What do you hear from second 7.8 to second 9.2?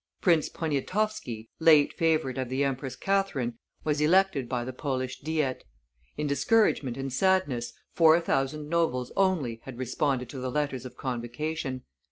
four thousand nobles